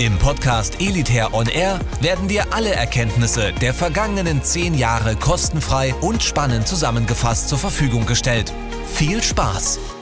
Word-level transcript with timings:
Im 0.00 0.16
Podcast 0.16 0.80
Elitair 0.80 1.34
On 1.34 1.46
Air 1.46 1.78
werden 2.00 2.26
dir 2.26 2.54
alle 2.54 2.70
Erkenntnisse 2.70 3.52
der 3.60 3.74
vergangenen 3.74 4.42
zehn 4.42 4.72
Jahre 4.72 5.14
kostenfrei 5.14 5.94
und 6.00 6.22
spannend 6.22 6.66
zusammengefasst 6.66 7.50
zur 7.50 7.58
Verfügung 7.58 8.06
gestellt. 8.06 8.50
Viel 8.94 9.22
Spaß! 9.22 9.99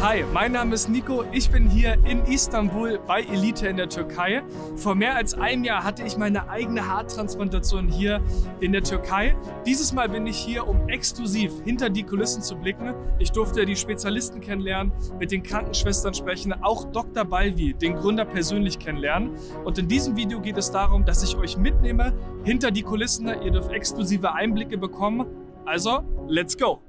Hi, 0.00 0.22
mein 0.32 0.52
Name 0.52 0.76
ist 0.76 0.88
Nico. 0.88 1.24
Ich 1.32 1.50
bin 1.50 1.68
hier 1.68 1.94
in 2.04 2.24
Istanbul 2.24 3.00
bei 3.04 3.22
Elite 3.22 3.66
in 3.66 3.76
der 3.76 3.88
Türkei. 3.88 4.44
Vor 4.76 4.94
mehr 4.94 5.16
als 5.16 5.34
einem 5.34 5.64
Jahr 5.64 5.82
hatte 5.82 6.04
ich 6.04 6.16
meine 6.16 6.48
eigene 6.48 6.86
Haartransplantation 6.86 7.88
hier 7.88 8.20
in 8.60 8.70
der 8.70 8.84
Türkei. 8.84 9.34
Dieses 9.66 9.92
Mal 9.92 10.08
bin 10.08 10.24
ich 10.28 10.36
hier, 10.36 10.68
um 10.68 10.88
exklusiv 10.88 11.52
hinter 11.64 11.90
die 11.90 12.04
Kulissen 12.04 12.42
zu 12.42 12.54
blicken. 12.54 12.94
Ich 13.18 13.32
durfte 13.32 13.66
die 13.66 13.74
Spezialisten 13.74 14.40
kennenlernen, 14.40 14.92
mit 15.18 15.32
den 15.32 15.42
Krankenschwestern 15.42 16.14
sprechen, 16.14 16.52
auch 16.62 16.84
Dr. 16.92 17.24
Balvi, 17.24 17.74
den 17.74 17.96
Gründer, 17.96 18.24
persönlich 18.24 18.78
kennenlernen. 18.78 19.32
Und 19.64 19.78
in 19.78 19.88
diesem 19.88 20.14
Video 20.14 20.40
geht 20.40 20.58
es 20.58 20.70
darum, 20.70 21.04
dass 21.04 21.24
ich 21.24 21.36
euch 21.36 21.56
mitnehme 21.56 22.12
hinter 22.44 22.70
die 22.70 22.82
Kulissen. 22.82 23.26
Ihr 23.26 23.50
dürft 23.50 23.72
exklusive 23.72 24.32
Einblicke 24.32 24.78
bekommen. 24.78 25.26
Also, 25.66 26.04
let's 26.28 26.56
go! 26.56 26.87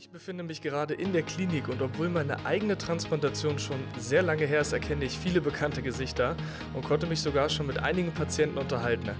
Ich 0.00 0.10
befinde 0.10 0.44
mich 0.44 0.62
gerade 0.62 0.94
in 0.94 1.12
der 1.12 1.24
Klinik 1.24 1.66
und 1.66 1.82
obwohl 1.82 2.08
meine 2.08 2.46
eigene 2.46 2.78
Transplantation 2.78 3.58
schon 3.58 3.82
sehr 3.98 4.22
lange 4.22 4.46
her 4.46 4.60
ist, 4.60 4.72
erkenne 4.72 5.04
ich 5.04 5.18
viele 5.18 5.40
bekannte 5.40 5.82
Gesichter 5.82 6.36
und 6.72 6.84
konnte 6.84 7.08
mich 7.08 7.20
sogar 7.20 7.48
schon 7.48 7.66
mit 7.66 7.80
einigen 7.80 8.14
Patienten 8.14 8.58
unterhalten. 8.58 9.10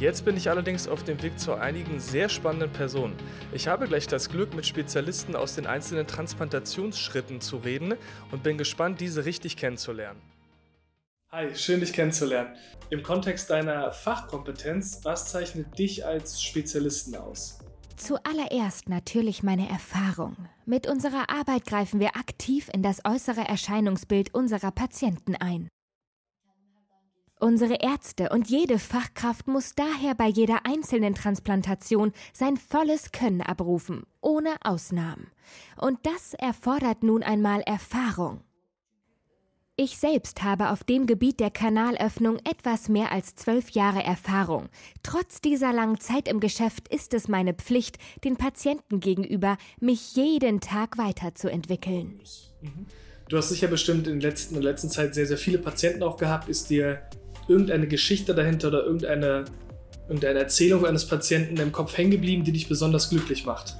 Jetzt 0.00 0.24
bin 0.24 0.36
ich 0.36 0.50
allerdings 0.50 0.88
auf 0.88 1.04
dem 1.04 1.22
Weg 1.22 1.38
zu 1.38 1.54
einigen 1.54 2.00
sehr 2.00 2.28
spannenden 2.28 2.72
Personen. 2.72 3.14
Ich 3.52 3.68
habe 3.68 3.86
gleich 3.86 4.08
das 4.08 4.28
Glück, 4.28 4.54
mit 4.54 4.66
Spezialisten 4.66 5.36
aus 5.36 5.54
den 5.54 5.68
einzelnen 5.68 6.08
Transplantationsschritten 6.08 7.40
zu 7.40 7.58
reden 7.58 7.94
und 8.32 8.42
bin 8.42 8.58
gespannt, 8.58 9.00
diese 9.00 9.24
richtig 9.26 9.56
kennenzulernen. 9.56 10.20
Hi, 11.30 11.54
schön 11.54 11.78
dich 11.78 11.92
kennenzulernen. 11.92 12.56
Im 12.90 13.04
Kontext 13.04 13.50
deiner 13.50 13.92
Fachkompetenz, 13.92 14.98
was 15.04 15.30
zeichnet 15.30 15.78
dich 15.78 16.04
als 16.04 16.42
Spezialisten 16.42 17.14
aus? 17.14 17.63
Zuallererst 17.96 18.88
natürlich 18.88 19.42
meine 19.42 19.68
Erfahrung. 19.68 20.36
Mit 20.66 20.86
unserer 20.86 21.30
Arbeit 21.30 21.64
greifen 21.66 22.00
wir 22.00 22.16
aktiv 22.16 22.68
in 22.72 22.82
das 22.82 23.04
äußere 23.04 23.46
Erscheinungsbild 23.46 24.34
unserer 24.34 24.70
Patienten 24.70 25.36
ein. 25.36 25.68
Unsere 27.40 27.74
Ärzte 27.74 28.30
und 28.30 28.48
jede 28.48 28.78
Fachkraft 28.78 29.48
muss 29.48 29.74
daher 29.74 30.14
bei 30.14 30.28
jeder 30.28 30.64
einzelnen 30.64 31.14
Transplantation 31.14 32.12
sein 32.32 32.56
volles 32.56 33.12
Können 33.12 33.42
abrufen, 33.42 34.04
ohne 34.20 34.54
Ausnahmen. 34.62 35.30
Und 35.76 35.98
das 36.04 36.34
erfordert 36.34 37.02
nun 37.02 37.22
einmal 37.22 37.60
Erfahrung. 37.62 38.43
Ich 39.76 39.98
selbst 39.98 40.44
habe 40.44 40.70
auf 40.70 40.84
dem 40.84 41.04
Gebiet 41.06 41.40
der 41.40 41.50
Kanalöffnung 41.50 42.38
etwas 42.48 42.88
mehr 42.88 43.10
als 43.10 43.34
zwölf 43.34 43.70
Jahre 43.70 44.04
Erfahrung. 44.04 44.68
Trotz 45.02 45.40
dieser 45.40 45.72
langen 45.72 45.98
Zeit 45.98 46.28
im 46.28 46.38
Geschäft 46.38 46.86
ist 46.86 47.12
es 47.12 47.26
meine 47.26 47.54
Pflicht, 47.54 47.98
den 48.22 48.36
Patienten 48.36 49.00
gegenüber, 49.00 49.58
mich 49.80 50.14
jeden 50.14 50.60
Tag 50.60 50.96
weiterzuentwickeln. 50.96 52.20
Mhm. 52.60 52.86
Du 53.28 53.36
hast 53.36 53.48
sicher 53.48 53.66
bestimmt 53.66 54.06
in 54.06 54.20
der 54.20 54.30
letzten, 54.30 54.54
in 54.54 54.62
der 54.62 54.70
letzten 54.70 54.90
Zeit 54.90 55.12
sehr, 55.12 55.26
sehr 55.26 55.38
viele 55.38 55.58
Patienten 55.58 56.04
auch 56.04 56.18
gehabt. 56.18 56.48
Ist 56.48 56.70
dir 56.70 57.02
irgendeine 57.48 57.88
Geschichte 57.88 58.32
dahinter 58.32 58.68
oder 58.68 58.84
irgendeine, 58.84 59.44
irgendeine 60.06 60.38
Erzählung 60.38 60.86
eines 60.86 61.04
Patienten 61.08 61.56
im 61.56 61.72
Kopf 61.72 61.98
hängen 61.98 62.12
geblieben, 62.12 62.44
die 62.44 62.52
dich 62.52 62.68
besonders 62.68 63.10
glücklich 63.10 63.44
macht? 63.44 63.74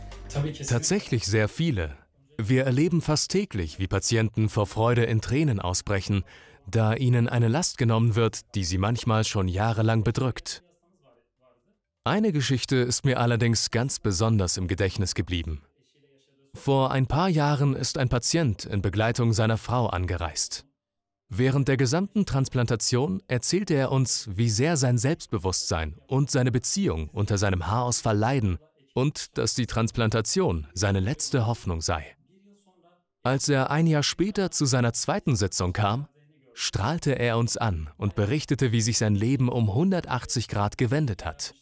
Tatsächlich 0.67 1.25
sehr 1.25 1.49
viele. 1.49 1.97
Wir 2.39 2.65
erleben 2.65 3.01
fast 3.01 3.31
täglich, 3.31 3.79
wie 3.79 3.87
Patienten 3.87 4.49
vor 4.49 4.67
Freude 4.67 5.05
in 5.05 5.21
Tränen 5.21 5.61
ausbrechen, 5.61 6.25
da 6.67 6.95
ihnen 6.95 7.29
eine 7.29 7.49
Last 7.49 7.79
genommen 7.79 8.15
wird, 8.17 8.55
die 8.55 8.65
sie 8.65 8.79
manchmal 8.79 9.25
schon 9.25 9.49
jahrelang 9.49 10.03
bedrückt. 10.03 10.63
Eine 12.05 12.33
Geschichte 12.33 12.77
ist 12.77 13.05
mir 13.05 13.19
allerdings 13.21 13.71
ganz 13.71 13.99
besonders 13.99 14.57
im 14.57 14.69
Gedächtnis 14.69 15.15
geblieben. 15.15 15.63
Vor 16.55 16.91
ein 16.91 17.07
paar 17.07 17.29
Jahren 17.29 17.75
ist 17.75 17.99
ein 17.99 18.09
Patient 18.09 18.65
in 18.65 18.83
Begleitung 18.83 19.33
seiner 19.33 19.57
Frau 19.57 19.87
angereist. 19.87 20.67
Während 21.29 21.67
der 21.69 21.77
gesamten 21.77 22.27
Transplantation 22.27 23.23
erzählte 23.27 23.75
er 23.75 23.91
uns, 23.91 24.29
wie 24.35 24.51
sehr 24.51 24.77
sein 24.77 24.99
Selbstbewusstsein 24.99 25.99
und 26.07 26.31
seine 26.31 26.53
Beziehung 26.53 27.09
unter 27.09 27.39
seinem 27.39 27.67
Haarausfall 27.67 28.17
leiden 28.17 28.59
und 28.95 29.37
dass 29.39 29.55
die 29.55 29.67
Transplantation 29.67 30.69
seine 30.75 31.01
letzte 31.01 31.47
Hoffnung 31.47 31.81
sei. 31.81 32.15
Als 33.25 33.49
er 33.49 33.71
ein 33.71 33.87
Jahr 33.87 34.03
später 34.03 34.51
zu 34.51 34.67
seiner 34.67 34.93
zweiten 34.93 35.35
Sitzung 35.35 35.73
kam, 35.73 36.09
strahlte 36.53 37.19
er 37.19 37.39
uns 37.39 37.57
an 37.57 37.89
und 37.97 38.15
berichtete, 38.15 38.71
wie 38.71 38.83
sich 38.83 38.99
sein 38.99 39.15
Leben 39.15 39.49
um 39.49 39.71
180 39.71 40.47
Grad 40.47 40.77
gewendet 40.77 41.25
hat. 41.25 41.55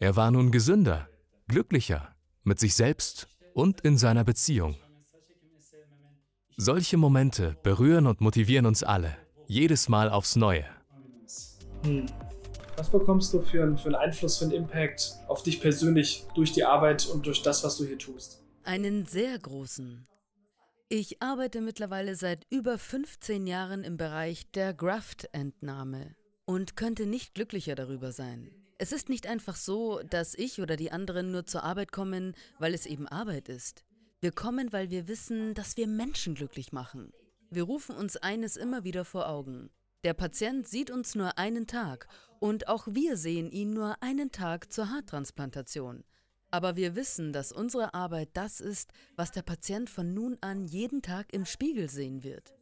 Er 0.00 0.16
war 0.16 0.30
nun 0.30 0.50
gesünder, 0.50 1.10
glücklicher 1.46 2.14
mit 2.42 2.58
sich 2.58 2.74
selbst 2.74 3.28
und 3.52 3.82
in 3.82 3.98
seiner 3.98 4.24
Beziehung. 4.24 4.76
Solche 6.56 6.96
Momente 6.96 7.54
berühren 7.62 8.06
und 8.06 8.22
motivieren 8.22 8.64
uns 8.64 8.82
alle, 8.82 9.14
jedes 9.46 9.90
Mal 9.90 10.08
aufs 10.08 10.36
Neue. 10.36 10.64
Hm. 11.84 12.06
Was 12.78 12.88
bekommst 12.88 13.34
du 13.34 13.42
für 13.42 13.62
einen, 13.62 13.76
für 13.76 13.88
einen 13.88 13.96
Einfluss, 13.96 14.38
für 14.38 14.46
einen 14.46 14.54
Impact 14.54 15.18
auf 15.28 15.42
dich 15.42 15.60
persönlich 15.60 16.24
durch 16.34 16.52
die 16.52 16.64
Arbeit 16.64 17.06
und 17.06 17.26
durch 17.26 17.42
das, 17.42 17.62
was 17.62 17.76
du 17.76 17.84
hier 17.84 17.98
tust? 17.98 18.42
Einen 18.64 19.04
sehr 19.04 19.38
großen. 19.38 20.06
Ich 20.94 21.22
arbeite 21.22 21.62
mittlerweile 21.62 22.16
seit 22.16 22.46
über 22.50 22.76
15 22.76 23.46
Jahren 23.46 23.82
im 23.82 23.96
Bereich 23.96 24.50
der 24.50 24.74
Graft-Entnahme 24.74 26.14
und 26.44 26.76
könnte 26.76 27.06
nicht 27.06 27.32
glücklicher 27.32 27.74
darüber 27.74 28.12
sein. 28.12 28.50
Es 28.76 28.92
ist 28.92 29.08
nicht 29.08 29.26
einfach 29.26 29.56
so, 29.56 30.02
dass 30.02 30.34
ich 30.34 30.60
oder 30.60 30.76
die 30.76 30.92
anderen 30.92 31.30
nur 31.30 31.46
zur 31.46 31.64
Arbeit 31.64 31.92
kommen, 31.92 32.34
weil 32.58 32.74
es 32.74 32.84
eben 32.84 33.08
Arbeit 33.08 33.48
ist. 33.48 33.86
Wir 34.20 34.32
kommen, 34.32 34.70
weil 34.70 34.90
wir 34.90 35.08
wissen, 35.08 35.54
dass 35.54 35.78
wir 35.78 35.86
Menschen 35.86 36.34
glücklich 36.34 36.72
machen. 36.72 37.10
Wir 37.48 37.62
rufen 37.62 37.96
uns 37.96 38.18
eines 38.18 38.58
immer 38.58 38.84
wieder 38.84 39.06
vor 39.06 39.30
Augen. 39.30 39.70
Der 40.04 40.12
Patient 40.12 40.68
sieht 40.68 40.90
uns 40.90 41.14
nur 41.14 41.38
einen 41.38 41.66
Tag 41.66 42.06
und 42.38 42.68
auch 42.68 42.86
wir 42.86 43.16
sehen 43.16 43.50
ihn 43.50 43.72
nur 43.72 44.02
einen 44.02 44.30
Tag 44.30 44.70
zur 44.70 44.90
Haartransplantation. 44.90 46.04
Aber 46.52 46.76
wir 46.76 46.94
wissen, 46.94 47.32
dass 47.32 47.50
unsere 47.50 47.94
Arbeit 47.94 48.28
das 48.34 48.60
ist, 48.60 48.92
was 49.16 49.32
der 49.32 49.40
Patient 49.42 49.88
von 49.88 50.12
nun 50.12 50.36
an 50.42 50.66
jeden 50.66 51.00
Tag 51.00 51.32
im 51.32 51.46
Spiegel 51.46 51.88
sehen 51.88 52.22
wird. 52.22 52.54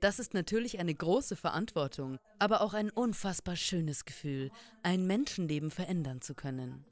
Das 0.00 0.20
ist 0.20 0.32
natürlich 0.32 0.78
eine 0.78 0.94
große 0.94 1.34
Verantwortung, 1.34 2.18
aber 2.38 2.60
auch 2.60 2.72
ein 2.72 2.90
unfassbar 2.90 3.56
schönes 3.56 4.04
Gefühl, 4.04 4.52
ein 4.84 5.06
Menschenleben 5.06 5.72
verändern 5.72 6.20
zu 6.20 6.34
können. 6.34 6.84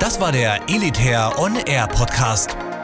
Das 0.00 0.20
war 0.20 0.32
der 0.32 0.68
Elitair 0.68 1.38
On 1.38 1.54
Air 1.54 1.86
Podcast. 1.86 2.56